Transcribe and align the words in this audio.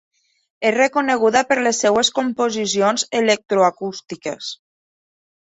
És 0.69 0.71
reconeguda 0.75 1.43
per 1.51 1.57
les 1.67 1.81
seves 1.83 2.09
composicions 2.21 3.05
electroacústiques. 3.21 4.51